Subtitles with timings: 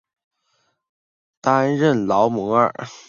[1.41, 2.71] 担任劳模。